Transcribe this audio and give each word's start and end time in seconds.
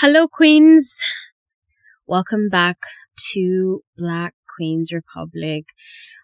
Hello, 0.00 0.28
Queens. 0.28 1.00
Welcome 2.06 2.48
back 2.48 2.76
to 3.32 3.80
Black 3.96 4.32
Queens 4.54 4.92
Republic. 4.92 5.70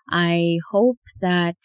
I 0.08 0.58
hope 0.71 1.00
that 1.21 1.56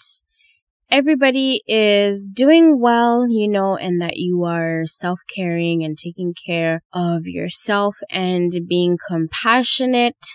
everybody 0.89 1.61
is 1.67 2.27
doing 2.27 2.79
well, 2.79 3.27
you 3.29 3.47
know, 3.47 3.77
and 3.77 4.01
that 4.01 4.17
you 4.17 4.43
are 4.43 4.87
self-caring 4.87 5.83
and 5.83 5.99
taking 5.99 6.33
care 6.33 6.81
of 6.91 7.27
yourself 7.27 7.97
and 8.09 8.53
being 8.67 8.97
compassionate 9.07 10.29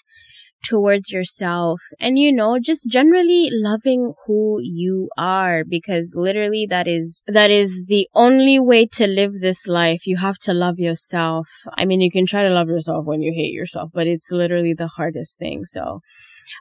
towards 0.65 1.11
yourself 1.11 1.81
and 2.01 2.19
you 2.19 2.33
know 2.33 2.59
just 2.59 2.91
generally 2.91 3.49
loving 3.53 4.15
who 4.27 4.59
you 4.63 5.09
are 5.17 5.65
because 5.65 6.13
literally 6.17 6.67
that 6.69 6.89
is 6.89 7.23
that 7.27 7.51
is 7.51 7.85
the 7.87 8.09
only 8.15 8.59
way 8.59 8.87
to 8.87 9.07
live 9.07 9.41
this 9.41 9.67
life 9.67 10.07
you 10.07 10.17
have 10.17 10.39
to 10.39 10.53
love 10.53 10.79
yourself 10.79 11.49
i 11.77 11.85
mean 11.85 12.01
you 12.01 12.11
can 12.11 12.27
try 12.27 12.43
to 12.43 12.51
love 12.51 12.69
yourself 12.69 13.05
when 13.05 13.23
you 13.23 13.33
hate 13.33 13.53
yourself 13.53 13.91
but 13.93 14.07
it's 14.07 14.31
literally 14.33 14.75
the 14.75 14.89
hardest 14.89 15.39
thing 15.39 15.65
so 15.65 16.01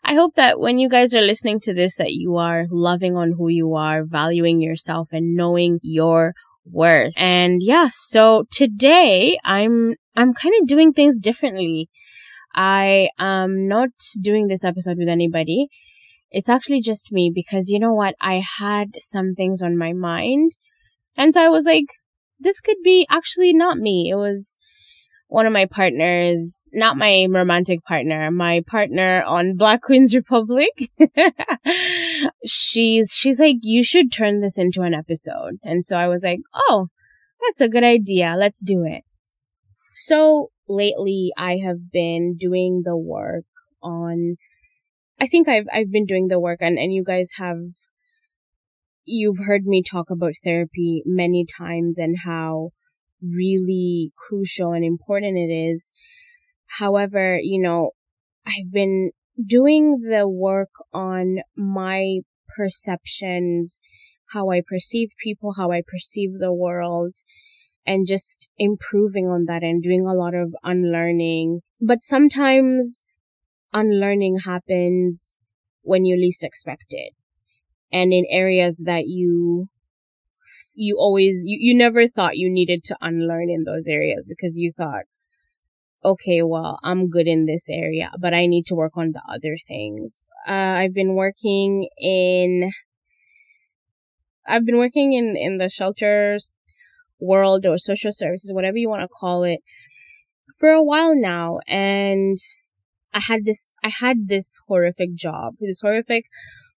I 0.04 0.14
hope 0.14 0.36
that 0.36 0.60
when 0.60 0.80
you 0.80 0.90
guys 0.90 1.14
are 1.14 1.22
listening 1.22 1.60
to 1.62 1.74
this 1.74 1.98
that 1.98 2.14
you 2.14 2.38
are 2.38 2.68
loving 2.72 3.18
on 3.18 3.34
who 3.38 3.50
you 3.50 3.76
are, 3.76 4.04
valuing 4.06 4.62
yourself 4.62 5.10
and 5.12 5.36
knowing 5.36 5.80
your 5.82 6.34
worth. 6.66 7.14
And 7.18 7.62
yeah, 7.62 7.90
so 7.92 8.46
today 8.52 9.38
I'm 9.44 9.96
I'm 10.16 10.34
kind 10.34 10.54
of 10.62 10.68
doing 10.68 10.94
things 10.94 11.20
differently. 11.20 11.90
I 12.54 13.10
am 13.20 13.68
not 13.68 13.90
doing 14.22 14.48
this 14.48 14.64
episode 14.64 14.98
with 14.98 15.10
anybody. 15.10 15.68
It's 16.32 16.50
actually 16.50 16.82
just 16.82 17.12
me 17.12 17.32
because 17.34 17.70
you 17.70 17.80
know 17.80 17.94
what? 17.94 18.16
I 18.20 18.44
had 18.60 18.98
some 19.00 19.36
things 19.36 19.62
on 19.62 19.78
my 19.78 19.94
mind. 19.94 20.52
And 21.16 21.34
so 21.34 21.42
I 21.42 21.50
was 21.50 21.66
like, 21.66 21.86
this 22.40 22.60
could 22.60 22.78
be 22.84 23.06
actually 23.10 23.54
not 23.54 23.78
me. 23.78 24.10
It 24.10 24.16
was 24.16 24.58
one 25.28 25.46
of 25.48 25.54
my 25.54 25.66
partners, 25.66 26.70
not 26.74 26.98
my 26.98 27.26
romantic 27.30 27.84
partner, 27.86 28.30
my 28.30 28.62
partner 28.68 29.24
on 29.26 29.56
Black 29.56 29.82
Queens 29.82 30.14
Republic. 30.14 30.92
she's, 32.46 33.14
she's 33.14 33.40
like, 33.40 33.58
you 33.62 33.84
should 33.84 34.12
turn 34.12 34.42
this 34.42 34.58
into 34.58 34.82
an 34.82 34.94
episode. 34.94 35.58
And 35.64 35.84
so 35.84 35.98
I 35.98 36.08
was 36.08 36.24
like, 36.24 36.40
oh, 36.54 36.90
that's 37.42 37.62
a 37.62 37.70
good 37.70 37.84
idea. 37.84 38.36
Let's 38.38 38.64
do 38.64 38.84
it. 38.84 39.04
So 40.06 40.52
lately 40.68 41.32
I 41.38 41.60
have 41.64 41.90
been 41.90 42.36
doing 42.36 42.82
the 42.84 42.98
work 42.98 43.46
on 43.82 44.36
I 45.22 45.28
think 45.28 45.48
I've 45.48 45.68
I've 45.72 45.94
been 45.94 46.06
doing 46.06 46.28
the 46.28 46.42
work 46.42 46.60
and, 46.60 46.78
and 46.78 46.94
you 46.94 47.06
guys 47.06 47.30
have 47.38 47.62
you've 49.06 49.46
heard 49.46 49.66
me 49.66 49.82
talk 49.82 50.10
about 50.10 50.34
therapy 50.44 51.04
many 51.06 51.46
times 51.46 51.98
and 51.98 52.18
how 52.26 52.72
really 53.22 54.12
crucial 54.18 54.74
and 54.74 54.84
important 54.84 55.38
it 55.38 55.54
is. 55.54 55.94
However, 56.80 57.40
you 57.42 57.62
know, 57.62 57.92
I've 58.46 58.74
been 58.74 59.12
doing 59.42 60.02
the 60.02 60.28
work 60.28 60.72
on 60.92 61.38
my 61.56 62.18
perceptions, 62.58 63.80
how 64.34 64.52
I 64.52 64.64
perceive 64.68 65.12
people, 65.24 65.54
how 65.56 65.72
I 65.72 65.82
perceive 65.88 66.40
the 66.40 66.52
world, 66.52 67.16
and 67.86 68.08
just 68.08 68.50
improving 68.58 69.28
on 69.28 69.46
that 69.46 69.64
and 69.64 69.84
doing 69.84 70.06
a 70.06 70.14
lot 70.14 70.34
of 70.34 70.56
unlearning. 70.64 71.62
But 71.82 72.02
sometimes 72.02 73.18
unlearning 73.74 74.40
happens 74.46 75.38
when 75.82 76.06
you 76.06 76.16
least 76.16 76.44
expect 76.44 76.86
it 76.92 77.14
and 77.92 78.12
in 78.12 78.26
areas 78.30 78.84
that 78.86 79.08
you 79.08 79.68
you 80.76 80.98
always 80.98 81.44
you, 81.46 81.58
you 81.60 81.78
never 81.78 82.08
thought 82.08 82.38
you 82.38 82.50
needed 82.50 82.84
to 82.84 82.98
unlearn 83.02 83.50
in 83.50 83.64
those 83.64 83.88
areas 83.88 84.28
because 84.28 84.58
you 84.58 84.72
thought 84.72 85.04
okay 86.04 86.42
well 86.42 86.80
i'm 86.84 87.10
good 87.10 87.28
in 87.28 87.46
this 87.46 87.70
area 87.70 88.12
but 88.20 88.34
i 88.34 88.46
need 88.46 88.66
to 88.66 88.76
work 88.76 88.98
on 88.98 89.12
the 89.12 89.22
other 89.30 89.58
things 89.68 90.24
uh, 90.48 90.52
i've 90.52 90.94
been 90.94 91.16
working 91.16 91.88
in 91.98 92.72
i've 94.48 94.66
been 94.66 94.78
working 94.78 95.14
in 95.14 95.36
in 95.38 95.58
the 95.60 95.70
shelters 95.70 96.56
world 97.24 97.66
or 97.66 97.78
social 97.78 98.12
services, 98.12 98.54
whatever 98.54 98.78
you 98.78 98.90
want 98.90 99.02
to 99.02 99.08
call 99.20 99.44
it, 99.44 99.60
for 100.60 100.70
a 100.70 100.84
while 100.84 101.16
now. 101.16 101.60
And 101.68 102.38
I 103.14 103.20
had 103.20 103.46
this, 103.46 103.76
I 103.84 103.90
had 103.90 104.28
this 104.28 104.60
horrific 104.68 105.16
job, 105.16 105.56
this 105.60 105.82
horrific 105.82 106.26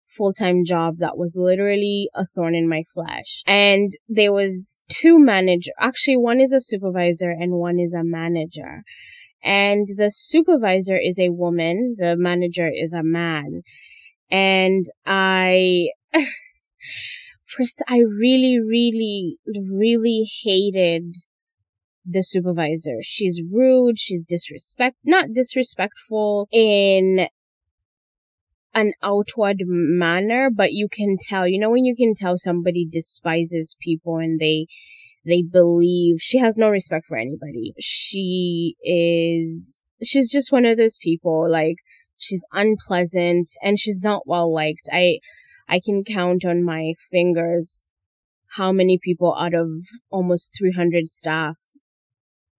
full-time 0.07 0.63
job 0.65 0.97
that 0.99 1.17
was 1.17 1.35
literally 1.37 2.09
a 2.15 2.25
thorn 2.25 2.55
in 2.55 2.69
my 2.69 2.83
flesh. 2.93 3.43
And 3.45 3.91
there 4.07 4.33
was 4.33 4.79
two 4.89 5.19
manager, 5.19 5.71
actually 5.79 6.17
one 6.17 6.39
is 6.39 6.53
a 6.53 6.61
supervisor 6.61 7.29
and 7.29 7.53
one 7.53 7.79
is 7.79 7.93
a 7.93 8.03
manager. 8.03 8.83
And 9.43 9.87
the 9.95 10.09
supervisor 10.09 10.97
is 10.97 11.19
a 11.19 11.29
woman, 11.29 11.95
the 11.99 12.15
manager 12.17 12.69
is 12.73 12.93
a 12.93 13.03
man. 13.03 13.61
And 14.31 14.85
I, 15.05 15.89
first, 17.45 17.83
I 17.87 17.99
really, 17.99 18.59
really, 18.59 19.37
really 19.45 20.29
hated 20.43 21.15
the 22.05 22.21
supervisor. 22.21 22.97
She's 23.01 23.41
rude. 23.51 23.99
She's 23.99 24.23
disrespect, 24.23 24.97
not 25.03 25.33
disrespectful 25.33 26.47
in 26.51 27.27
an 28.73 28.93
outward 29.01 29.57
manner, 29.65 30.49
but 30.53 30.73
you 30.73 30.87
can 30.91 31.15
tell, 31.19 31.47
you 31.47 31.57
know, 31.57 31.69
when 31.69 31.85
you 31.85 31.95
can 31.95 32.13
tell 32.13 32.37
somebody 32.37 32.85
despises 32.85 33.77
people 33.79 34.17
and 34.17 34.39
they, 34.39 34.67
they 35.25 35.41
believe 35.41 36.17
she 36.19 36.37
has 36.37 36.57
no 36.57 36.69
respect 36.69 37.05
for 37.05 37.17
anybody. 37.17 37.73
She 37.79 38.75
is, 38.83 39.81
she's 40.03 40.29
just 40.29 40.51
one 40.51 40.65
of 40.65 40.77
those 40.77 40.97
people, 41.01 41.49
like, 41.49 41.77
she's 42.17 42.45
unpleasant 42.51 43.49
and 43.63 43.79
she's 43.79 44.01
not 44.03 44.23
well 44.27 44.53
liked. 44.53 44.89
I, 44.91 45.19
I 45.67 45.79
can 45.83 46.03
count 46.03 46.45
on 46.45 46.63
my 46.63 46.93
fingers 47.11 47.91
how 48.55 48.71
many 48.71 48.99
people 49.01 49.35
out 49.35 49.53
of 49.53 49.69
almost 50.09 50.55
300 50.57 51.07
staff 51.07 51.57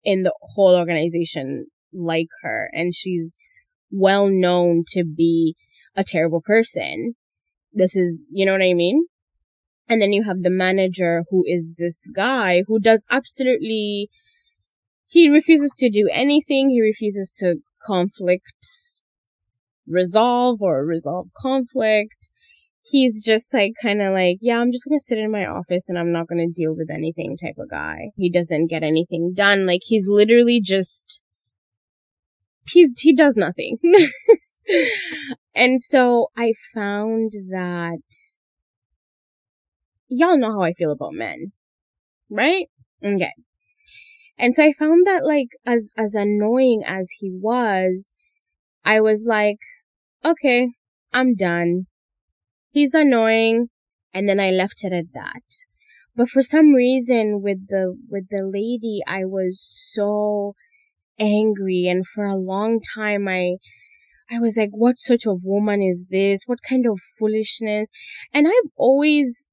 in 0.03 0.23
the 0.23 0.33
whole 0.41 0.75
organization 0.75 1.67
like 1.93 2.27
her. 2.41 2.69
And 2.73 2.93
she's 2.93 3.37
well 3.91 4.29
known 4.29 4.83
to 4.89 5.03
be 5.03 5.55
a 5.95 6.03
terrible 6.03 6.41
person. 6.41 7.15
This 7.71 7.95
is, 7.95 8.29
you 8.31 8.45
know 8.45 8.53
what 8.53 8.61
I 8.61 8.73
mean? 8.73 9.05
And 9.87 10.01
then 10.01 10.13
you 10.13 10.23
have 10.23 10.41
the 10.41 10.49
manager 10.49 11.23
who 11.29 11.43
is 11.45 11.75
this 11.77 12.07
guy 12.15 12.63
who 12.67 12.79
does 12.79 13.05
absolutely, 13.11 14.09
he 15.07 15.29
refuses 15.29 15.73
to 15.77 15.89
do 15.89 16.09
anything. 16.11 16.71
He 16.71 16.81
refuses 16.81 17.31
to 17.37 17.57
conflict 17.85 18.65
resolve 19.87 20.61
or 20.61 20.83
resolve 20.83 21.27
conflict 21.37 22.31
he's 22.85 23.23
just 23.23 23.53
like 23.53 23.73
kind 23.81 24.01
of 24.01 24.13
like, 24.13 24.37
yeah, 24.41 24.59
I'm 24.59 24.71
just 24.71 24.85
going 24.85 24.97
to 24.97 25.03
sit 25.03 25.17
in 25.17 25.31
my 25.31 25.45
office 25.45 25.89
and 25.89 25.97
I'm 25.97 26.11
not 26.11 26.27
going 26.27 26.37
to 26.37 26.53
deal 26.53 26.75
with 26.75 26.91
anything 26.91 27.35
type 27.35 27.55
of 27.57 27.69
guy. 27.69 28.11
He 28.15 28.29
doesn't 28.29 28.67
get 28.67 28.83
anything 28.83 29.33
done. 29.35 29.65
Like 29.65 29.81
he's 29.83 30.07
literally 30.07 30.61
just, 30.61 31.21
he's, 32.67 32.93
he 32.99 33.13
does 33.13 33.35
nothing. 33.35 33.79
and 35.55 35.81
so 35.81 36.27
I 36.37 36.53
found 36.73 37.33
that 37.49 38.01
y'all 40.07 40.37
know 40.37 40.51
how 40.51 40.61
I 40.61 40.73
feel 40.73 40.91
about 40.91 41.13
men, 41.13 41.53
right? 42.29 42.67
Okay. 43.03 43.33
And 44.37 44.53
so 44.53 44.63
I 44.63 44.71
found 44.71 45.07
that 45.07 45.25
like 45.25 45.49
as, 45.65 45.91
as 45.97 46.13
annoying 46.13 46.83
as 46.85 47.09
he 47.19 47.31
was, 47.31 48.13
I 48.83 49.01
was 49.01 49.25
like, 49.27 49.57
okay, 50.23 50.73
I'm 51.11 51.33
done 51.33 51.87
he's 52.75 52.93
annoying. 52.93 53.69
And 54.13 54.29
then 54.29 54.39
I 54.39 54.51
left 54.51 54.83
it 54.83 54.93
at 54.93 55.13
that. 55.13 55.43
But 56.15 56.29
for 56.29 56.41
some 56.41 56.73
reason 56.73 57.41
with 57.41 57.67
the, 57.69 57.97
with 58.09 58.29
the 58.29 58.43
lady, 58.43 58.99
I 59.07 59.25
was 59.25 59.59
so 59.59 60.53
angry. 61.19 61.87
And 61.87 62.05
for 62.05 62.25
a 62.25 62.35
long 62.35 62.79
time, 62.95 63.27
I, 63.27 63.55
I 64.31 64.39
was 64.39 64.57
like, 64.57 64.69
what 64.71 64.97
sort 64.97 65.25
of 65.25 65.41
woman 65.43 65.81
is 65.81 66.07
this? 66.09 66.43
What 66.45 66.59
kind 66.67 66.85
of 66.85 66.99
foolishness? 67.19 67.91
And 68.33 68.47
I've 68.47 68.71
always, 68.77 69.47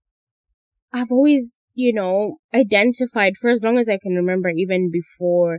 I've 0.93 1.11
always, 1.11 1.57
you 1.75 1.93
know, 1.93 2.37
identified 2.55 3.35
for 3.41 3.51
as 3.51 3.63
long 3.63 3.79
as 3.79 3.89
I 3.89 3.99
can 4.01 4.15
remember, 4.15 4.51
even 4.51 4.91
before 4.91 5.59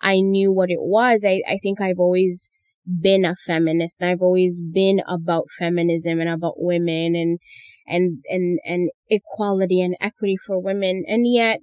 I 0.00 0.20
knew 0.20 0.52
what 0.52 0.70
it 0.70 0.80
was. 0.80 1.24
I, 1.24 1.42
I 1.48 1.58
think 1.62 1.80
I've 1.80 2.00
always 2.00 2.50
been 2.86 3.24
a 3.24 3.34
feminist 3.34 4.00
and 4.00 4.10
I've 4.10 4.22
always 4.22 4.60
been 4.60 5.00
about 5.08 5.46
feminism 5.58 6.20
and 6.20 6.28
about 6.28 6.54
women 6.56 7.14
and, 7.14 7.38
and, 7.86 8.18
and, 8.28 8.58
and 8.64 8.90
equality 9.08 9.80
and 9.80 9.96
equity 10.00 10.36
for 10.36 10.60
women. 10.60 11.04
And 11.06 11.24
yet, 11.26 11.60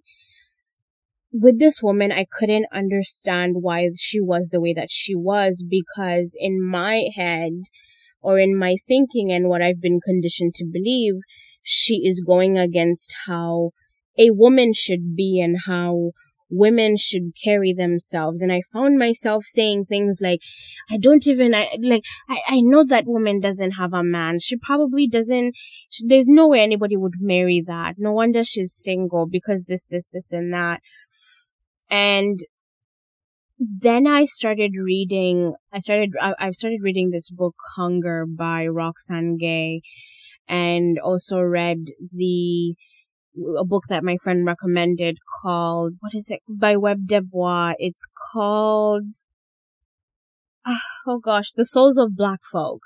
with 1.34 1.60
this 1.60 1.82
woman, 1.82 2.12
I 2.12 2.26
couldn't 2.30 2.66
understand 2.74 3.58
why 3.62 3.90
she 3.98 4.20
was 4.20 4.50
the 4.50 4.60
way 4.60 4.74
that 4.74 4.92
she 4.92 5.16
was 5.16 5.66
because 5.68 6.36
in 6.40 6.62
my 6.62 7.10
head 7.16 7.54
or 8.22 8.38
in 8.38 8.58
my 8.58 8.76
thinking 8.88 9.32
and 9.32 9.48
what 9.48 9.62
I've 9.62 9.82
been 9.82 10.00
conditioned 10.02 10.56
to 10.56 10.66
believe, 10.66 11.16
she 11.64 12.06
is 12.06 12.24
going 12.26 12.58
against 12.58 13.16
how 13.28 13.72
a 14.18 14.32
woman 14.32 14.74
should 14.74 15.16
be 15.16 15.40
and 15.40 15.60
how 15.66 16.12
women 16.52 16.98
should 16.98 17.32
carry 17.42 17.74
themselves. 17.74 18.42
And 18.42 18.52
I 18.52 18.62
found 18.72 18.98
myself 18.98 19.46
saying 19.46 19.86
things 19.86 20.20
like, 20.22 20.42
I 20.90 20.98
don't 20.98 21.26
even, 21.26 21.56
I, 21.56 21.70
like, 21.82 22.04
I, 22.30 22.40
I 22.48 22.62
know 22.62 22.84
that 22.84 23.08
woman 23.08 23.40
doesn't 23.40 23.72
have 23.72 23.94
a 23.94 24.04
man. 24.04 24.40
She 24.40 24.58
probably 24.58 25.08
doesn't, 25.08 25.56
she, 25.90 26.06
there's 26.06 26.28
no 26.28 26.48
way 26.50 26.62
anybody 26.62 26.98
would 26.98 27.16
marry 27.20 27.64
that. 27.66 27.96
No 27.98 28.12
wonder 28.12 28.44
she's 28.44 28.74
single 28.74 29.26
because 29.26 29.66
this, 29.66 29.86
this, 29.88 30.10
this 30.10 30.32
and 30.32 30.54
that. 30.54 30.82
And 31.90 32.40
then 33.60 34.08
I 34.08 34.26
started 34.26 34.72
reading, 34.82 35.54
I 35.72 35.80
started, 35.80 36.14
I, 36.20 36.36
I 36.40 36.50
started 36.52 36.80
reading 36.82 37.12
this 37.12 37.30
book, 37.30 37.56
Hunger 37.76 38.26
by 38.26 38.68
Roxane 38.68 39.38
Gay, 39.38 39.82
and 40.48 40.98
also 41.00 41.40
read 41.40 41.86
the, 42.12 42.76
a 43.58 43.66
book 43.66 43.84
that 43.90 44.04
my 44.04 44.18
friend 44.18 44.46
recommended 44.46 45.18
called, 45.42 45.94
what 46.00 46.14
is 46.14 46.30
it, 46.30 46.42
by 46.50 46.76
Web 46.76 47.08
Du 47.08 47.22
Bois. 47.22 47.74
It's 47.78 48.08
called, 48.32 49.16
ah, 50.66 50.82
oh 51.08 51.20
gosh, 51.20 51.52
The 51.52 51.66
Souls 51.66 51.98
of 51.98 52.16
Black 52.16 52.40
Folk. 52.52 52.82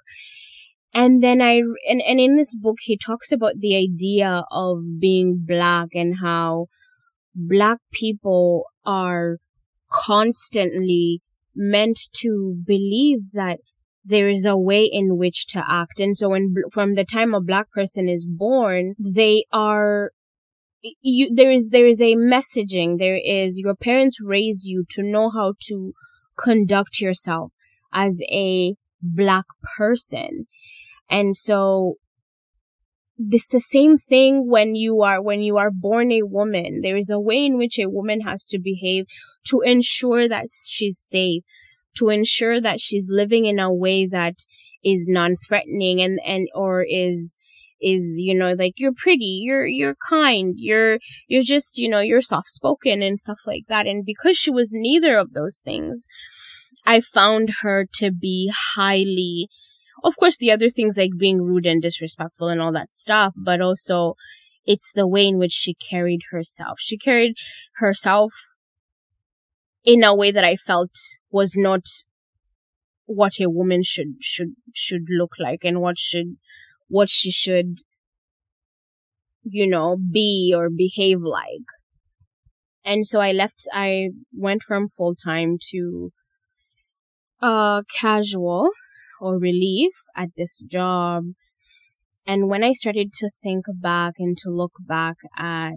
And 0.93 1.21
then 1.21 1.41
I, 1.41 1.61
and, 1.89 2.01
and 2.01 2.19
in 2.19 2.37
this 2.37 2.55
book, 2.55 2.77
he 2.81 2.97
talks 2.97 3.31
about 3.31 3.55
the 3.57 3.75
idea 3.75 4.45
of 4.49 4.99
being 4.99 5.43
black 5.45 5.89
and 5.93 6.19
how 6.21 6.67
black 7.33 7.79
people 7.91 8.65
are 8.85 9.39
constantly 9.91 11.21
meant 11.53 11.99
to 12.13 12.55
believe 12.65 13.31
that 13.33 13.59
there 14.05 14.29
is 14.29 14.45
a 14.45 14.57
way 14.57 14.83
in 14.83 15.17
which 15.17 15.47
to 15.47 15.63
act. 15.67 15.99
And 15.99 16.15
so 16.15 16.29
when, 16.29 16.53
from 16.71 16.93
the 16.93 17.03
time 17.03 17.33
a 17.33 17.41
black 17.41 17.71
person 17.71 18.07
is 18.07 18.25
born, 18.25 18.93
they 18.99 19.45
are 19.51 20.11
you 21.01 21.33
there 21.33 21.51
is 21.51 21.69
there 21.69 21.87
is 21.87 22.01
a 22.01 22.15
messaging. 22.15 22.97
There 22.97 23.19
is 23.23 23.59
your 23.59 23.75
parents 23.75 24.19
raise 24.21 24.65
you 24.67 24.85
to 24.91 25.03
know 25.03 25.29
how 25.29 25.53
to 25.67 25.93
conduct 26.37 26.99
yourself 26.99 27.51
as 27.93 28.21
a 28.31 28.75
black 29.01 29.45
person. 29.77 30.47
And 31.09 31.35
so 31.35 31.95
this 33.17 33.47
the 33.47 33.59
same 33.59 33.97
thing 33.97 34.49
when 34.49 34.75
you 34.75 35.01
are 35.01 35.21
when 35.21 35.41
you 35.41 35.57
are 35.57 35.71
born 35.71 36.11
a 36.11 36.23
woman. 36.23 36.81
There 36.81 36.97
is 36.97 37.09
a 37.09 37.19
way 37.19 37.45
in 37.45 37.57
which 37.57 37.79
a 37.79 37.89
woman 37.89 38.21
has 38.21 38.45
to 38.45 38.59
behave 38.59 39.05
to 39.47 39.61
ensure 39.61 40.27
that 40.27 40.47
she's 40.49 40.99
safe 40.99 41.43
to 41.95 42.09
ensure 42.09 42.61
that 42.61 42.79
she's 42.79 43.09
living 43.09 43.45
in 43.45 43.59
a 43.59 43.73
way 43.73 44.05
that 44.05 44.45
is 44.83 45.07
non-threatening 45.07 46.01
and 46.01 46.19
and 46.25 46.47
or 46.53 46.85
is 46.87 47.37
is, 47.81 48.15
you 48.17 48.33
know, 48.33 48.53
like 48.53 48.73
you're 48.77 48.93
pretty, 48.93 49.41
you're, 49.43 49.65
you're 49.65 49.95
kind, 49.95 50.55
you're, 50.57 50.99
you're 51.27 51.43
just, 51.43 51.77
you 51.77 51.89
know, 51.89 51.99
you're 51.99 52.21
soft 52.21 52.47
spoken 52.47 53.01
and 53.01 53.19
stuff 53.19 53.39
like 53.45 53.63
that. 53.67 53.87
And 53.87 54.05
because 54.05 54.37
she 54.37 54.51
was 54.51 54.71
neither 54.73 55.17
of 55.17 55.33
those 55.33 55.59
things, 55.63 56.07
I 56.85 57.01
found 57.01 57.57
her 57.61 57.87
to 57.95 58.11
be 58.11 58.51
highly, 58.75 59.49
of 60.03 60.15
course, 60.17 60.37
the 60.37 60.51
other 60.51 60.69
things 60.69 60.97
like 60.97 61.11
being 61.17 61.41
rude 61.41 61.65
and 61.65 61.81
disrespectful 61.81 62.47
and 62.47 62.61
all 62.61 62.71
that 62.73 62.95
stuff, 62.95 63.33
but 63.37 63.61
also 63.61 64.15
it's 64.65 64.91
the 64.93 65.07
way 65.07 65.27
in 65.27 65.37
which 65.37 65.51
she 65.51 65.73
carried 65.73 66.21
herself. 66.31 66.79
She 66.79 66.97
carried 66.97 67.35
herself 67.75 68.33
in 69.85 70.03
a 70.03 70.15
way 70.15 70.31
that 70.31 70.43
I 70.43 70.55
felt 70.55 70.91
was 71.31 71.55
not 71.55 71.83
what 73.05 73.39
a 73.39 73.49
woman 73.49 73.83
should 73.83 74.15
should 74.19 74.55
should 74.73 75.05
look 75.09 75.33
like 75.39 75.63
and 75.63 75.79
what 75.79 75.97
should 75.97 76.37
what 76.87 77.09
she 77.09 77.31
should, 77.31 77.79
you 79.43 79.67
know, 79.67 79.97
be 79.97 80.53
or 80.55 80.69
behave 80.69 81.21
like. 81.21 81.67
And 82.83 83.05
so 83.05 83.19
I 83.19 83.31
left, 83.31 83.67
I 83.73 84.09
went 84.31 84.61
from 84.63 84.87
full 84.87 85.15
time 85.15 85.57
to, 85.71 86.11
uh, 87.41 87.81
casual 87.99 88.69
or 89.19 89.39
relief 89.39 89.93
at 90.15 90.29
this 90.37 90.59
job. 90.61 91.25
And 92.27 92.49
when 92.49 92.63
I 92.63 92.73
started 92.73 93.13
to 93.13 93.29
think 93.41 93.65
back 93.81 94.15
and 94.19 94.37
to 94.39 94.49
look 94.49 94.73
back 94.79 95.17
at 95.37 95.73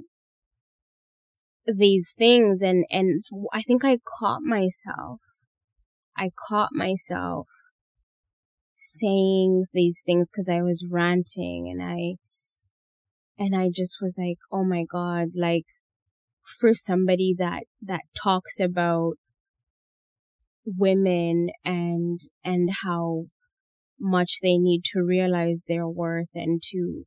these 1.66 2.14
things 2.16 2.62
and, 2.62 2.84
and 2.90 3.20
I 3.52 3.62
think 3.62 3.84
I 3.84 3.98
caught 4.18 4.42
myself. 4.42 5.20
I 6.16 6.30
caught 6.48 6.70
myself 6.72 7.46
saying 8.78 9.64
these 9.74 10.02
things 10.06 10.30
because 10.30 10.48
I 10.48 10.62
was 10.62 10.86
ranting 10.88 11.68
and 11.68 11.82
I, 11.82 12.14
and 13.36 13.54
I 13.54 13.70
just 13.72 13.98
was 14.00 14.18
like, 14.18 14.38
oh 14.50 14.64
my 14.64 14.84
God, 14.84 15.30
like 15.34 15.66
for 16.44 16.72
somebody 16.72 17.34
that, 17.36 17.64
that 17.82 18.02
talks 18.16 18.60
about 18.60 19.14
women 20.64 21.48
and, 21.64 22.20
and 22.44 22.70
how 22.82 23.24
much 24.00 24.38
they 24.40 24.56
need 24.56 24.84
to 24.84 25.02
realize 25.02 25.64
their 25.66 25.88
worth 25.88 26.28
and 26.34 26.62
to 26.70 27.04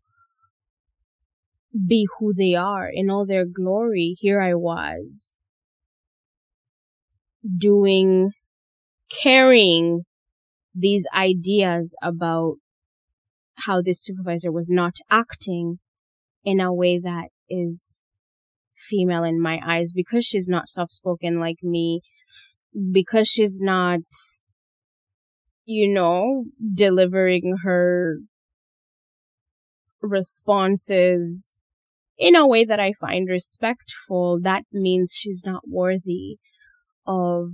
be 1.87 2.05
who 2.19 2.33
they 2.33 2.53
are 2.53 2.89
in 2.91 3.09
all 3.09 3.25
their 3.25 3.45
glory. 3.45 4.13
Here 4.19 4.41
I 4.41 4.55
was 4.55 5.37
doing, 7.57 8.31
carrying 9.23 10.03
these 10.73 11.07
ideas 11.13 11.95
about 12.01 12.55
how 13.65 13.81
this 13.81 14.01
supervisor 14.01 14.51
was 14.51 14.69
not 14.69 14.95
acting 15.09 15.79
in 16.43 16.59
a 16.59 16.73
way 16.73 16.99
that 16.99 17.29
is 17.49 18.01
female 18.73 19.23
in 19.23 19.39
my 19.39 19.59
eyes 19.65 19.91
because 19.93 20.25
she's 20.25 20.49
not 20.49 20.69
soft 20.69 20.91
spoken 20.91 21.39
like 21.39 21.57
me, 21.61 22.01
because 22.91 23.27
she's 23.27 23.61
not, 23.61 23.99
you 25.65 25.93
know, 25.93 26.45
delivering 26.73 27.57
her 27.63 28.17
responses 30.01 31.59
in 32.17 32.35
a 32.35 32.47
way 32.47 32.65
that 32.65 32.79
I 32.79 32.93
find 32.93 33.27
respectful, 33.29 34.39
that 34.41 34.63
means 34.71 35.13
she's 35.13 35.43
not 35.45 35.63
worthy 35.67 36.37
of, 37.05 37.49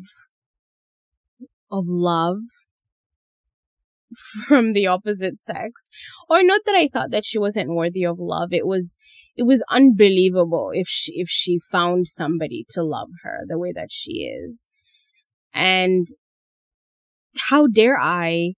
of 1.71 1.85
love 1.87 2.39
from 4.47 4.73
the 4.73 4.87
opposite 4.87 5.37
sex. 5.37 5.89
Or 6.29 6.43
not 6.43 6.61
that 6.65 6.75
I 6.75 6.87
thought 6.87 7.11
that 7.11 7.25
she 7.25 7.37
wasn't 7.37 7.75
worthy 7.75 8.05
of 8.05 8.19
love. 8.19 8.53
It 8.53 8.65
was, 8.65 8.97
it 9.35 9.43
was 9.43 9.63
unbelievable 9.69 10.71
if 10.73 10.87
she, 10.87 11.19
if 11.19 11.29
she 11.29 11.59
found 11.59 12.07
somebody 12.07 12.65
to 12.69 12.83
love 12.83 13.09
her 13.23 13.41
the 13.47 13.57
way 13.57 13.71
that 13.73 13.91
she 13.91 14.23
is. 14.23 14.69
And 15.53 16.07
how 17.35 17.67
dare 17.67 17.99
I 17.99 18.53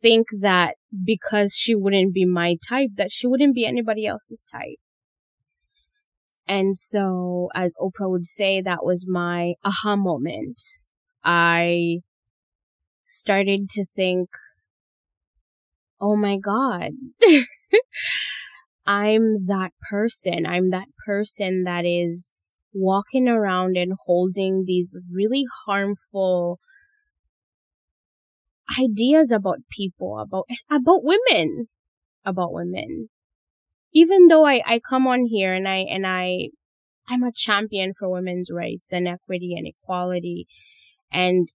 think 0.00 0.28
that 0.40 0.76
because 1.04 1.54
she 1.54 1.74
wouldn't 1.74 2.14
be 2.14 2.24
my 2.24 2.56
type, 2.66 2.90
that 2.96 3.10
she 3.10 3.26
wouldn't 3.26 3.54
be 3.54 3.66
anybody 3.66 4.06
else's 4.06 4.44
type. 4.50 4.78
And 6.46 6.76
so, 6.76 7.48
as 7.54 7.74
Oprah 7.80 8.10
would 8.10 8.26
say, 8.26 8.60
that 8.60 8.84
was 8.84 9.06
my 9.08 9.54
aha 9.64 9.96
moment. 9.96 10.60
I 11.24 12.00
started 13.04 13.68
to 13.70 13.84
think, 13.84 14.28
oh 16.00 16.16
my 16.16 16.36
God, 16.36 16.90
I'm 18.86 19.46
that 19.46 19.72
person. 19.88 20.46
I'm 20.46 20.70
that 20.70 20.88
person 21.06 21.64
that 21.64 21.84
is 21.84 22.32
walking 22.74 23.28
around 23.28 23.76
and 23.76 23.92
holding 24.06 24.64
these 24.66 25.00
really 25.12 25.44
harmful 25.66 26.58
ideas 28.78 29.30
about 29.30 29.58
people, 29.70 30.18
about, 30.18 30.46
about 30.70 31.04
women, 31.04 31.68
about 32.24 32.52
women. 32.52 33.08
Even 33.92 34.28
though 34.28 34.46
I, 34.46 34.62
I 34.66 34.80
come 34.80 35.06
on 35.06 35.26
here 35.26 35.52
and 35.52 35.68
I, 35.68 35.84
and 35.88 36.06
I, 36.06 36.48
I'm 37.08 37.22
a 37.22 37.32
champion 37.32 37.92
for 37.92 38.08
women's 38.08 38.50
rights 38.50 38.92
and 38.92 39.06
equity 39.06 39.54
and 39.56 39.66
equality. 39.66 40.46
And 41.12 41.48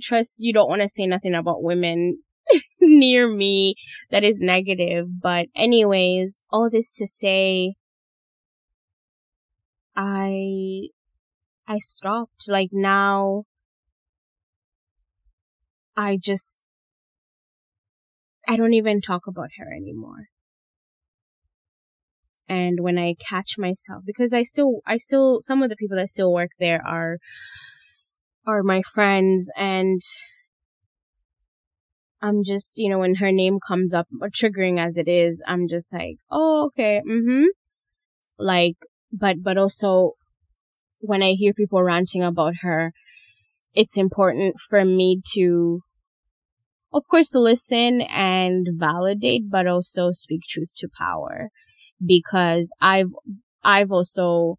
trust 0.00 0.36
you 0.38 0.52
don't 0.52 0.68
want 0.68 0.82
to 0.82 0.88
say 0.88 1.06
nothing 1.06 1.34
about 1.34 1.62
women 1.62 2.18
near 2.80 3.28
me 3.28 3.74
that 4.10 4.24
is 4.24 4.40
negative. 4.40 5.06
But 5.20 5.46
anyways, 5.54 6.44
all 6.50 6.68
this 6.70 6.90
to 6.92 7.06
say, 7.06 7.74
I, 9.96 10.88
I 11.66 11.78
stopped. 11.78 12.48
Like 12.48 12.70
now, 12.72 13.44
I 15.96 16.18
just, 16.20 16.64
I 18.48 18.56
don't 18.56 18.74
even 18.74 19.00
talk 19.00 19.22
about 19.26 19.50
her 19.58 19.72
anymore. 19.72 20.26
And 22.46 22.80
when 22.80 22.98
I 22.98 23.14
catch 23.14 23.56
myself, 23.56 24.02
because 24.04 24.34
I 24.34 24.42
still, 24.42 24.80
I 24.86 24.98
still, 24.98 25.38
some 25.40 25.62
of 25.62 25.70
the 25.70 25.76
people 25.76 25.96
that 25.96 26.10
still 26.10 26.32
work 26.32 26.50
there 26.58 26.82
are, 26.86 27.18
are 28.46 28.62
my 28.62 28.82
friends 28.82 29.50
and 29.56 30.00
I'm 32.24 32.42
just, 32.42 32.78
you 32.78 32.88
know, 32.88 32.98
when 32.98 33.16
her 33.16 33.30
name 33.30 33.58
comes 33.66 33.92
up, 33.92 34.06
triggering 34.30 34.78
as 34.78 34.96
it 34.96 35.08
is, 35.08 35.42
I'm 35.46 35.68
just 35.68 35.92
like, 35.92 36.16
oh, 36.30 36.66
okay, 36.68 37.02
mm-hmm. 37.06 37.46
Like, 38.38 38.76
but, 39.12 39.42
but 39.42 39.58
also 39.58 40.12
when 41.00 41.22
I 41.22 41.32
hear 41.32 41.52
people 41.52 41.82
ranting 41.82 42.22
about 42.22 42.54
her, 42.62 42.92
it's 43.74 43.98
important 43.98 44.56
for 44.70 44.86
me 44.86 45.20
to, 45.34 45.80
of 46.94 47.02
course, 47.10 47.34
listen 47.34 48.00
and 48.00 48.68
validate, 48.70 49.50
but 49.50 49.66
also 49.66 50.10
speak 50.12 50.42
truth 50.48 50.72
to 50.78 50.88
power 50.96 51.50
because 52.04 52.72
I've, 52.80 53.10
I've 53.62 53.90
also, 53.90 54.56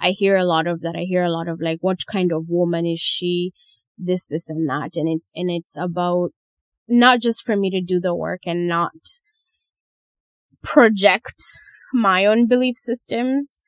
I 0.00 0.10
hear 0.10 0.36
a 0.36 0.44
lot 0.44 0.66
of 0.66 0.80
that. 0.82 0.94
I 0.96 1.02
hear 1.02 1.24
a 1.24 1.30
lot 1.30 1.48
of 1.48 1.60
like, 1.60 1.78
what 1.80 2.06
kind 2.06 2.32
of 2.32 2.48
woman 2.48 2.86
is 2.86 3.00
she? 3.00 3.52
This, 3.96 4.26
this 4.26 4.48
and 4.48 4.68
that. 4.68 4.96
And 4.96 5.08
it's, 5.08 5.32
and 5.34 5.50
it's 5.50 5.76
about 5.76 6.30
not 6.86 7.20
just 7.20 7.44
for 7.44 7.56
me 7.56 7.70
to 7.70 7.80
do 7.80 8.00
the 8.00 8.14
work 8.14 8.42
and 8.46 8.68
not 8.68 8.92
project 10.62 11.42
my 11.92 12.24
own 12.24 12.46
belief 12.46 12.76
systems 12.76 13.62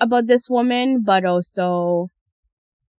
about 0.00 0.26
this 0.26 0.48
woman, 0.50 1.02
but 1.04 1.24
also 1.24 2.08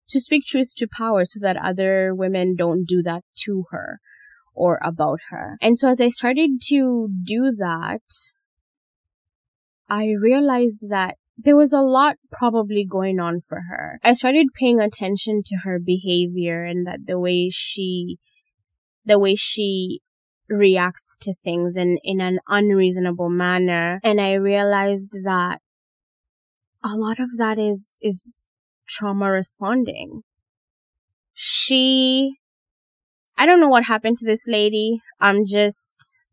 to 0.09 0.19
speak 0.19 0.43
truth 0.45 0.73
to 0.77 0.87
power 0.87 1.25
so 1.25 1.39
that 1.41 1.57
other 1.57 2.13
women 2.13 2.55
don't 2.55 2.85
do 2.85 3.01
that 3.01 3.23
to 3.35 3.65
her 3.71 3.99
or 4.53 4.79
about 4.83 5.19
her. 5.29 5.57
And 5.61 5.77
so 5.77 5.89
as 5.89 6.01
I 6.01 6.09
started 6.09 6.61
to 6.67 7.09
do 7.23 7.53
that, 7.57 8.01
I 9.89 10.11
realized 10.19 10.87
that 10.89 11.17
there 11.43 11.55
was 11.55 11.73
a 11.73 11.81
lot 11.81 12.17
probably 12.31 12.85
going 12.85 13.19
on 13.19 13.41
for 13.41 13.61
her. 13.69 13.99
I 14.03 14.13
started 14.13 14.47
paying 14.53 14.79
attention 14.79 15.41
to 15.45 15.57
her 15.63 15.79
behavior 15.79 16.63
and 16.63 16.85
that 16.85 17.07
the 17.07 17.19
way 17.19 17.49
she, 17.49 18.17
the 19.05 19.19
way 19.19 19.35
she 19.35 20.01
reacts 20.49 21.17
to 21.21 21.33
things 21.33 21.77
in, 21.77 21.97
in 22.03 22.21
an 22.21 22.39
unreasonable 22.47 23.29
manner. 23.29 23.99
And 24.03 24.19
I 24.19 24.33
realized 24.33 25.19
that 25.23 25.61
a 26.83 26.95
lot 26.95 27.19
of 27.19 27.37
that 27.37 27.57
is, 27.57 27.99
is 28.01 28.47
trauma 28.87 29.31
responding. 29.31 30.21
She, 31.33 32.37
I 33.37 33.45
don't 33.45 33.59
know 33.59 33.69
what 33.69 33.85
happened 33.85 34.17
to 34.19 34.25
this 34.25 34.47
lady. 34.47 35.01
I'm 35.19 35.45
just 35.45 36.29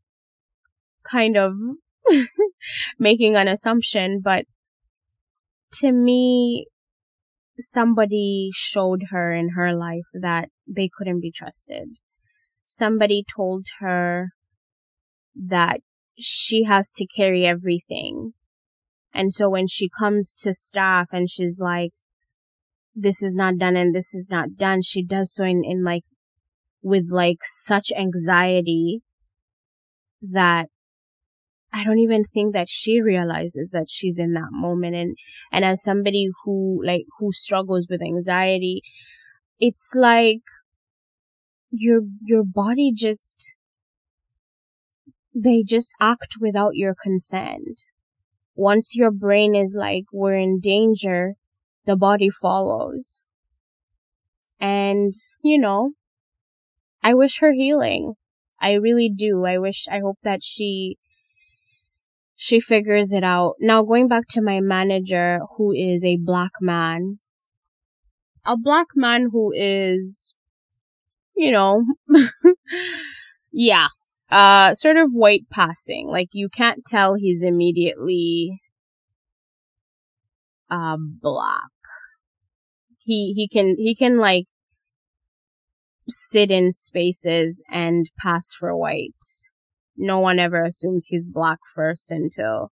kind 1.04 1.36
of 1.36 1.54
making 2.98 3.36
an 3.36 3.48
assumption, 3.48 4.20
but 4.22 4.44
to 5.78 5.92
me, 5.92 6.66
somebody 7.58 8.50
showed 8.52 9.04
her 9.10 9.32
in 9.32 9.50
her 9.50 9.74
life 9.74 10.08
that 10.14 10.48
they 10.66 10.88
couldn't 10.92 11.20
be 11.20 11.32
trusted. 11.32 11.98
Somebody 12.64 13.24
told 13.34 13.66
her 13.80 14.28
that 15.34 15.80
she 16.18 16.64
has 16.64 16.90
to 16.92 17.06
carry 17.06 17.46
everything. 17.46 18.32
And 19.12 19.32
so 19.32 19.48
when 19.48 19.66
she 19.66 19.88
comes 19.88 20.34
to 20.34 20.52
staff 20.52 21.08
and 21.12 21.30
she's 21.30 21.58
like, 21.60 21.92
this 22.94 23.22
is 23.22 23.34
not 23.34 23.58
done 23.58 23.76
and 23.76 23.94
this 23.94 24.14
is 24.14 24.28
not 24.30 24.56
done, 24.56 24.82
she 24.82 25.02
does 25.02 25.32
so 25.32 25.44
in, 25.44 25.62
in 25.64 25.84
like, 25.84 26.02
with 26.82 27.10
like 27.10 27.38
such 27.42 27.90
anxiety 27.96 29.00
that 30.20 30.68
I 31.72 31.84
don't 31.84 31.98
even 31.98 32.24
think 32.24 32.54
that 32.54 32.68
she 32.68 33.00
realizes 33.00 33.70
that 33.70 33.86
she's 33.88 34.18
in 34.18 34.32
that 34.32 34.50
moment. 34.50 34.96
And, 34.96 35.16
and 35.52 35.64
as 35.64 35.82
somebody 35.82 36.28
who 36.44 36.82
like, 36.84 37.04
who 37.18 37.30
struggles 37.32 37.86
with 37.90 38.02
anxiety, 38.02 38.80
it's 39.60 39.92
like 39.94 40.42
your, 41.70 42.00
your 42.22 42.44
body 42.44 42.92
just, 42.94 43.56
they 45.34 45.62
just 45.62 45.92
act 46.00 46.36
without 46.40 46.74
your 46.74 46.94
consent. 47.00 47.80
Once 48.54 48.96
your 48.96 49.10
brain 49.10 49.54
is 49.54 49.76
like, 49.78 50.04
we're 50.12 50.38
in 50.38 50.58
danger, 50.60 51.34
the 51.84 51.96
body 51.96 52.28
follows. 52.28 53.26
And, 54.58 55.12
you 55.44 55.58
know, 55.58 55.92
I 57.02 57.14
wish 57.14 57.38
her 57.40 57.52
healing. 57.52 58.14
I 58.60 58.72
really 58.72 59.08
do. 59.08 59.44
I 59.44 59.58
wish, 59.58 59.86
I 59.90 60.00
hope 60.00 60.18
that 60.24 60.42
she, 60.42 60.96
she 62.40 62.60
figures 62.60 63.12
it 63.12 63.24
out. 63.24 63.56
Now 63.58 63.82
going 63.82 64.06
back 64.06 64.28
to 64.30 64.40
my 64.40 64.60
manager 64.60 65.40
who 65.56 65.72
is 65.72 66.04
a 66.04 66.18
black 66.18 66.52
man. 66.60 67.18
A 68.46 68.56
black 68.56 68.86
man 68.94 69.30
who 69.32 69.52
is, 69.52 70.36
you 71.36 71.50
know, 71.50 71.84
yeah, 73.50 73.88
uh, 74.30 74.72
sort 74.74 74.96
of 74.96 75.10
white 75.10 75.50
passing. 75.50 76.06
Like 76.06 76.28
you 76.30 76.48
can't 76.48 76.84
tell 76.86 77.14
he's 77.14 77.42
immediately, 77.42 78.60
uh, 80.70 80.96
black. 80.96 81.72
He, 83.00 83.32
he 83.32 83.48
can, 83.48 83.74
he 83.76 83.96
can 83.96 84.16
like 84.16 84.46
sit 86.08 86.52
in 86.52 86.70
spaces 86.70 87.64
and 87.68 88.12
pass 88.16 88.54
for 88.54 88.76
white 88.76 89.24
no 89.98 90.20
one 90.20 90.38
ever 90.38 90.62
assumes 90.62 91.06
he's 91.06 91.26
black 91.26 91.58
first 91.74 92.10
until 92.10 92.70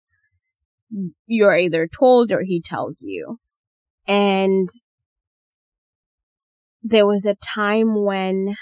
you're 1.27 1.57
either 1.57 1.89
told 1.89 2.31
or 2.31 2.43
he 2.43 2.61
tells 2.61 3.03
you. 3.03 3.39
And 4.07 4.69
there 6.83 7.07
was 7.07 7.25
a 7.25 7.35
time 7.35 8.05
when 8.05 8.57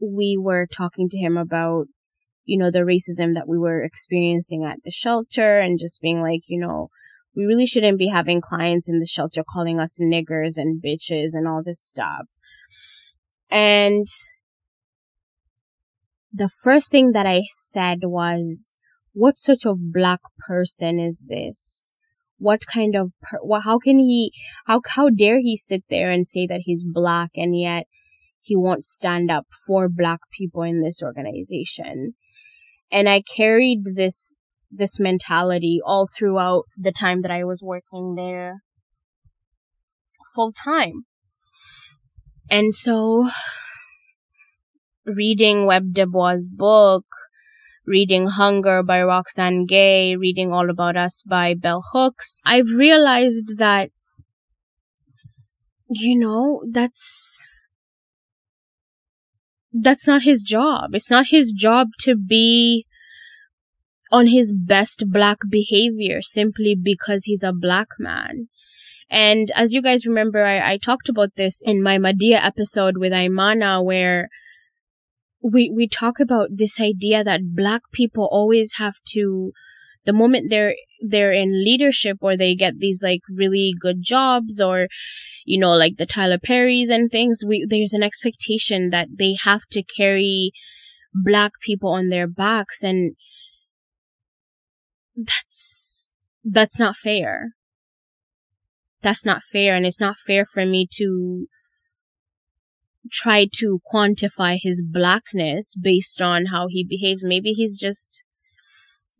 we 0.00 0.36
were 0.40 0.66
talking 0.66 1.08
to 1.08 1.18
him 1.18 1.36
about, 1.36 1.86
you 2.44 2.56
know, 2.56 2.70
the 2.70 2.80
racism 2.80 3.34
that 3.34 3.48
we 3.48 3.58
were 3.58 3.82
experiencing 3.82 4.64
at 4.64 4.78
the 4.84 4.90
shelter 4.90 5.58
and 5.58 5.78
just 5.78 6.00
being 6.00 6.22
like, 6.22 6.42
you 6.46 6.60
know, 6.60 6.88
we 7.34 7.44
really 7.44 7.66
shouldn't 7.66 7.98
be 7.98 8.08
having 8.08 8.40
clients 8.40 8.88
in 8.88 9.00
the 9.00 9.06
shelter 9.06 9.42
calling 9.48 9.80
us 9.80 9.98
niggers 10.00 10.56
and 10.56 10.80
bitches 10.80 11.30
and 11.32 11.48
all 11.48 11.62
this 11.64 11.80
stuff. 11.80 12.26
And 13.50 14.06
the 16.34 16.48
first 16.48 16.90
thing 16.90 17.12
that 17.12 17.26
I 17.26 17.42
said 17.50 18.00
was, 18.02 18.74
what 19.12 19.38
sort 19.38 19.64
of 19.64 19.92
black 19.92 20.20
person 20.48 20.98
is 20.98 21.26
this? 21.28 21.84
What 22.38 22.66
kind 22.66 22.96
of, 22.96 23.12
per- 23.22 23.38
well, 23.42 23.60
how 23.60 23.78
can 23.78 24.00
he, 24.00 24.32
how, 24.66 24.80
how 24.84 25.08
dare 25.08 25.38
he 25.38 25.56
sit 25.56 25.84
there 25.88 26.10
and 26.10 26.26
say 26.26 26.46
that 26.48 26.62
he's 26.64 26.84
black 26.84 27.30
and 27.36 27.56
yet 27.56 27.86
he 28.40 28.56
won't 28.56 28.84
stand 28.84 29.30
up 29.30 29.46
for 29.66 29.88
black 29.88 30.20
people 30.36 30.62
in 30.62 30.82
this 30.82 31.00
organization? 31.00 32.14
And 32.90 33.08
I 33.08 33.22
carried 33.22 33.94
this, 33.94 34.36
this 34.70 34.98
mentality 34.98 35.78
all 35.84 36.08
throughout 36.12 36.64
the 36.76 36.92
time 36.92 37.22
that 37.22 37.30
I 37.30 37.44
was 37.44 37.62
working 37.62 38.16
there 38.16 38.64
full 40.34 40.52
time. 40.52 41.04
And 42.50 42.74
so 42.74 43.30
reading 45.06 45.66
Webb 45.66 45.92
Du 45.92 46.06
Bois' 46.06 46.48
book, 46.50 47.04
reading 47.86 48.26
Hunger 48.28 48.82
by 48.82 49.02
Roxane 49.02 49.66
Gay, 49.66 50.16
reading 50.16 50.52
All 50.52 50.70
About 50.70 50.96
Us 50.96 51.22
by 51.22 51.54
Bell 51.54 51.84
Hooks, 51.92 52.42
I've 52.46 52.70
realized 52.70 53.58
that, 53.58 53.90
you 55.88 56.18
know, 56.18 56.62
that's, 56.70 57.50
that's 59.72 60.06
not 60.06 60.22
his 60.22 60.42
job. 60.42 60.94
It's 60.94 61.10
not 61.10 61.26
his 61.28 61.52
job 61.52 61.88
to 62.00 62.16
be 62.16 62.86
on 64.10 64.28
his 64.28 64.52
best 64.52 65.04
black 65.08 65.38
behavior 65.50 66.22
simply 66.22 66.74
because 66.80 67.24
he's 67.24 67.42
a 67.42 67.52
black 67.52 67.88
man. 67.98 68.48
And 69.10 69.50
as 69.54 69.72
you 69.72 69.82
guys 69.82 70.06
remember, 70.06 70.44
I, 70.44 70.72
I 70.72 70.76
talked 70.78 71.08
about 71.08 71.36
this 71.36 71.62
in 71.62 71.82
my 71.82 71.98
Madea 71.98 72.42
episode 72.42 72.96
with 72.96 73.12
Aimana 73.12 73.84
where 73.84 74.28
we 75.44 75.70
we 75.70 75.86
talk 75.86 76.18
about 76.18 76.48
this 76.56 76.80
idea 76.80 77.22
that 77.22 77.54
black 77.54 77.82
people 77.92 78.28
always 78.32 78.74
have 78.78 78.96
to 79.04 79.52
the 80.04 80.12
moment 80.12 80.48
they're 80.48 80.74
they're 81.00 81.32
in 81.32 81.62
leadership 81.62 82.16
or 82.20 82.36
they 82.36 82.54
get 82.54 82.78
these 82.78 83.02
like 83.02 83.20
really 83.28 83.74
good 83.78 84.02
jobs 84.02 84.60
or 84.60 84.88
you 85.44 85.58
know 85.58 85.72
like 85.72 85.98
the 85.98 86.06
Tyler 86.06 86.38
Perrys 86.38 86.88
and 86.88 87.10
things 87.10 87.42
we 87.46 87.66
there's 87.68 87.92
an 87.92 88.02
expectation 88.02 88.88
that 88.90 89.08
they 89.18 89.36
have 89.44 89.66
to 89.72 89.82
carry 89.82 90.50
black 91.14 91.52
people 91.60 91.90
on 91.90 92.08
their 92.08 92.26
backs 92.26 92.82
and 92.82 93.14
that's 95.14 96.14
that's 96.42 96.78
not 96.78 96.96
fair. 96.96 97.52
That's 99.02 99.24
not 99.26 99.42
fair 99.42 99.76
and 99.76 99.84
it's 99.84 100.00
not 100.00 100.16
fair 100.16 100.44
for 100.46 100.64
me 100.64 100.86
to 100.92 101.46
try 103.10 103.48
to 103.58 103.80
quantify 103.92 104.58
his 104.60 104.82
blackness 104.82 105.74
based 105.80 106.20
on 106.22 106.46
how 106.46 106.66
he 106.68 106.84
behaves. 106.84 107.24
Maybe 107.24 107.52
he's 107.52 107.78
just, 107.78 108.24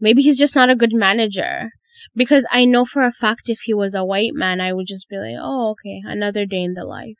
maybe 0.00 0.22
he's 0.22 0.38
just 0.38 0.56
not 0.56 0.70
a 0.70 0.76
good 0.76 0.92
manager. 0.92 1.70
Because 2.14 2.46
I 2.50 2.64
know 2.64 2.84
for 2.84 3.04
a 3.04 3.12
fact 3.12 3.48
if 3.48 3.60
he 3.64 3.74
was 3.74 3.94
a 3.94 4.04
white 4.04 4.34
man, 4.34 4.60
I 4.60 4.72
would 4.72 4.86
just 4.86 5.08
be 5.08 5.16
like, 5.16 5.36
oh, 5.40 5.70
okay, 5.72 6.02
another 6.04 6.44
day 6.44 6.62
in 6.62 6.74
the 6.74 6.84
life. 6.84 7.16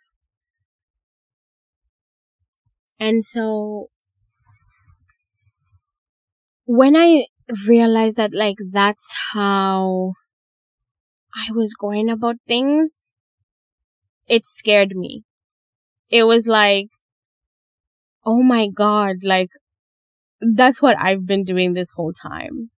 And 2.99 3.25
so, 3.25 3.89
when 6.67 6.97
I 6.97 7.27
realized 7.67 8.17
that, 8.17 8.35
like, 8.35 8.57
that's 8.73 9.15
how 9.33 10.13
I 11.35 11.53
was 11.53 11.75
going 11.75 12.11
about 12.11 12.37
things, 12.49 13.15
it 14.29 14.47
scared 14.47 14.97
me. 14.97 15.25
It 16.11 16.25
was 16.25 16.47
like, 16.47 16.89
oh 18.25 18.43
my 18.43 18.69
God, 18.69 19.17
like, 19.23 19.51
that's 20.41 20.83
what 20.83 20.97
I've 20.99 21.27
been 21.27 21.45
doing 21.45 21.73
this 21.73 21.93
whole 21.93 22.13
time. 22.13 22.71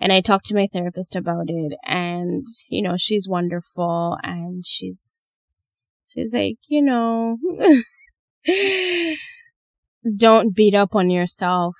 And 0.00 0.12
I 0.12 0.20
talked 0.20 0.46
to 0.46 0.54
my 0.54 0.68
therapist 0.72 1.16
about 1.16 1.46
it 1.48 1.72
and, 1.84 2.46
you 2.68 2.82
know, 2.82 2.96
she's 2.96 3.28
wonderful 3.28 4.18
and 4.22 4.64
she's, 4.66 5.36
she's 6.06 6.34
like, 6.34 6.58
you 6.68 6.82
know, 6.82 7.38
don't 10.16 10.54
beat 10.54 10.74
up 10.74 10.94
on 10.94 11.10
yourself. 11.10 11.76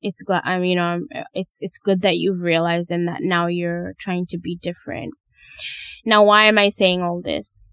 It's 0.00 0.22
glad, 0.22 0.42
I 0.44 0.58
mean, 0.58 0.70
you 0.70 0.76
know, 0.76 1.00
it's, 1.34 1.58
it's 1.60 1.78
good 1.78 2.00
that 2.00 2.16
you've 2.16 2.40
realized 2.40 2.90
and 2.90 3.06
that 3.06 3.20
now 3.20 3.46
you're 3.46 3.94
trying 4.00 4.26
to 4.30 4.38
be 4.38 4.56
different. 4.56 5.14
Now, 6.04 6.24
why 6.24 6.44
am 6.44 6.58
I 6.58 6.70
saying 6.70 7.02
all 7.02 7.20
this? 7.22 7.71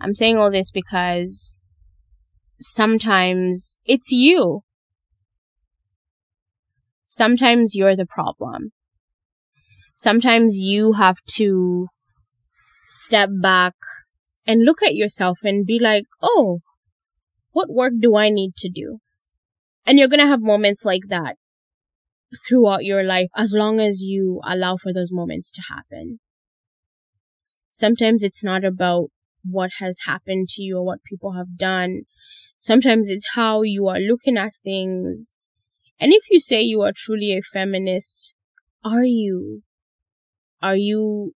I'm 0.00 0.14
saying 0.14 0.38
all 0.38 0.50
this 0.50 0.70
because 0.70 1.58
sometimes 2.60 3.78
it's 3.84 4.10
you. 4.10 4.62
Sometimes 7.06 7.74
you're 7.74 7.96
the 7.96 8.06
problem. 8.06 8.72
Sometimes 9.94 10.58
you 10.58 10.94
have 10.94 11.18
to 11.36 11.86
step 12.86 13.30
back 13.40 13.74
and 14.46 14.64
look 14.64 14.82
at 14.82 14.94
yourself 14.94 15.38
and 15.44 15.64
be 15.64 15.78
like, 15.78 16.04
oh, 16.20 16.60
what 17.52 17.70
work 17.70 17.92
do 18.00 18.16
I 18.16 18.30
need 18.30 18.56
to 18.56 18.68
do? 18.68 18.98
And 19.86 19.98
you're 19.98 20.08
going 20.08 20.20
to 20.20 20.26
have 20.26 20.40
moments 20.42 20.84
like 20.84 21.08
that 21.08 21.36
throughout 22.48 22.84
your 22.84 23.04
life 23.04 23.28
as 23.36 23.54
long 23.54 23.80
as 23.80 24.02
you 24.02 24.40
allow 24.44 24.76
for 24.76 24.92
those 24.92 25.12
moments 25.12 25.52
to 25.52 25.62
happen. 25.70 26.18
Sometimes 27.70 28.22
it's 28.22 28.42
not 28.42 28.64
about 28.64 29.10
what 29.48 29.70
has 29.78 30.00
happened 30.06 30.48
to 30.50 30.62
you 30.62 30.78
or 30.78 30.84
what 30.84 31.04
people 31.04 31.32
have 31.32 31.56
done. 31.56 32.02
Sometimes 32.58 33.08
it's 33.08 33.34
how 33.34 33.62
you 33.62 33.88
are 33.88 34.00
looking 34.00 34.36
at 34.36 34.52
things. 34.62 35.34
And 36.00 36.12
if 36.12 36.24
you 36.30 36.40
say 36.40 36.60
you 36.60 36.82
are 36.82 36.92
truly 36.94 37.32
a 37.32 37.42
feminist, 37.42 38.34
are 38.84 39.04
you? 39.04 39.62
Are 40.62 40.76
you, 40.76 41.32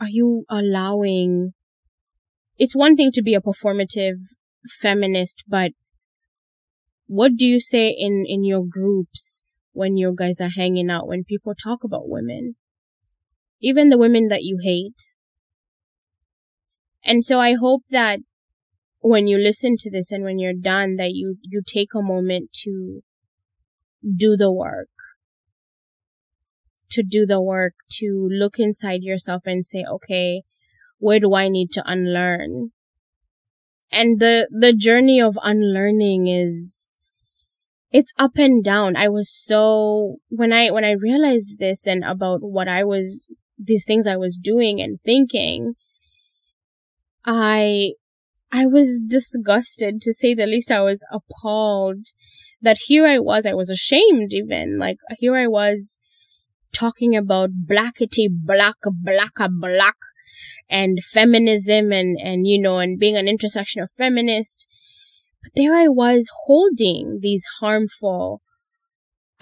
are 0.00 0.08
you 0.08 0.44
allowing? 0.48 1.52
It's 2.58 2.76
one 2.76 2.96
thing 2.96 3.12
to 3.12 3.22
be 3.22 3.34
a 3.34 3.40
performative 3.40 4.16
feminist, 4.80 5.44
but 5.46 5.72
what 7.06 7.36
do 7.36 7.46
you 7.46 7.60
say 7.60 7.90
in, 7.90 8.24
in 8.26 8.44
your 8.44 8.64
groups 8.68 9.58
when 9.72 9.96
you 9.96 10.14
guys 10.16 10.40
are 10.40 10.50
hanging 10.56 10.90
out, 10.90 11.06
when 11.06 11.22
people 11.22 11.54
talk 11.54 11.84
about 11.84 12.08
women? 12.08 12.56
Even 13.60 13.88
the 13.88 13.98
women 13.98 14.28
that 14.28 14.42
you 14.42 14.58
hate. 14.62 15.14
And 17.06 17.24
so 17.24 17.38
I 17.38 17.54
hope 17.54 17.82
that 17.90 18.18
when 19.00 19.28
you 19.28 19.38
listen 19.38 19.76
to 19.78 19.90
this 19.90 20.10
and 20.10 20.24
when 20.24 20.40
you're 20.40 20.52
done, 20.52 20.96
that 20.96 21.12
you, 21.12 21.36
you 21.40 21.62
take 21.64 21.94
a 21.94 22.02
moment 22.02 22.50
to 22.64 23.02
do 24.04 24.36
the 24.36 24.52
work. 24.52 24.88
To 26.90 27.04
do 27.04 27.24
the 27.24 27.40
work, 27.40 27.74
to 27.92 28.28
look 28.30 28.58
inside 28.58 29.02
yourself 29.02 29.42
and 29.46 29.64
say, 29.64 29.84
okay, 29.88 30.42
where 30.98 31.20
do 31.20 31.34
I 31.36 31.48
need 31.48 31.70
to 31.74 31.82
unlearn? 31.86 32.72
And 33.92 34.18
the, 34.18 34.48
the 34.50 34.72
journey 34.72 35.20
of 35.20 35.38
unlearning 35.42 36.26
is, 36.26 36.88
it's 37.92 38.12
up 38.18 38.32
and 38.36 38.64
down. 38.64 38.96
I 38.96 39.08
was 39.08 39.32
so, 39.32 40.16
when 40.28 40.52
I, 40.52 40.70
when 40.70 40.84
I 40.84 40.92
realized 40.92 41.60
this 41.60 41.86
and 41.86 42.02
about 42.02 42.40
what 42.40 42.66
I 42.66 42.82
was, 42.82 43.28
these 43.56 43.84
things 43.84 44.08
I 44.08 44.16
was 44.16 44.36
doing 44.36 44.80
and 44.80 44.98
thinking, 45.04 45.74
I, 47.26 47.92
I 48.52 48.66
was 48.66 49.00
disgusted 49.06 50.00
to 50.02 50.12
say 50.12 50.34
the 50.34 50.46
least. 50.46 50.70
I 50.70 50.80
was 50.80 51.04
appalled 51.10 52.06
that 52.62 52.78
here 52.86 53.06
I 53.06 53.18
was, 53.18 53.44
I 53.44 53.54
was 53.54 53.68
ashamed 53.68 54.32
even, 54.32 54.78
like 54.78 54.98
here 55.18 55.36
I 55.36 55.46
was 55.46 56.00
talking 56.72 57.16
about 57.16 57.66
blackity 57.66 58.28
black, 58.30 58.76
blacka 58.86 59.48
black 59.50 59.96
and 60.68 60.98
feminism 61.02 61.92
and, 61.92 62.16
and, 62.22 62.46
you 62.46 62.60
know, 62.60 62.78
and 62.78 62.98
being 62.98 63.16
an 63.16 63.28
intersection 63.28 63.82
of 63.82 63.90
feminist. 63.96 64.68
But 65.42 65.52
there 65.54 65.74
I 65.74 65.88
was 65.88 66.30
holding 66.46 67.18
these 67.22 67.46
harmful 67.60 68.40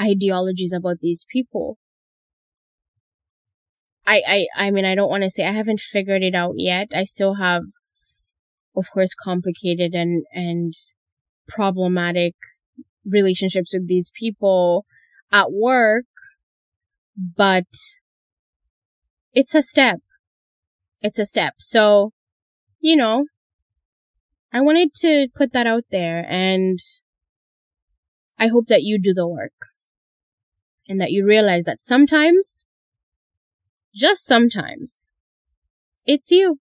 ideologies 0.01 0.73
about 0.73 0.99
these 1.01 1.25
people. 1.31 1.79
I, 4.07 4.23
I, 4.27 4.67
I 4.67 4.71
mean, 4.71 4.85
I 4.85 4.95
don't 4.95 5.11
want 5.11 5.23
to 5.23 5.31
say 5.31 5.47
I 5.47 5.53
haven't 5.53 5.81
figured 5.81 6.23
it 6.23 6.35
out 6.35 6.55
yet. 6.57 6.88
I 6.95 7.05
still 7.05 7.35
have, 7.35 7.62
of 8.77 8.87
course, 8.93 9.14
complicated 9.14 9.95
and, 9.95 10.25
and 10.33 10.73
problematic 11.49 12.35
relationships 13.05 13.73
with 13.73 13.88
these 13.88 14.11
people 14.14 14.85
at 15.33 15.53
work, 15.53 16.07
but 17.17 17.64
it's 19.33 19.55
a 19.55 19.62
step. 19.62 20.01
It's 21.03 21.19
a 21.19 21.27
step. 21.27 21.55
So, 21.59 22.12
you 22.81 22.97
know, 22.97 23.27
I 24.53 24.61
wanted 24.61 24.95
to 24.97 25.29
put 25.35 25.53
that 25.53 25.67
out 25.67 25.85
there 25.90 26.25
and 26.29 26.79
I 28.38 28.47
hope 28.49 28.67
that 28.69 28.83
you 28.83 28.99
do 29.01 29.12
the 29.12 29.29
work 29.29 29.53
and 30.88 31.01
that 31.01 31.11
you 31.11 31.27
realize 31.27 31.64
that 31.64 31.81
sometimes, 31.81 32.63
just 33.94 34.26
sometimes, 34.26 35.11
it's 36.07 36.30
you. 36.30 36.59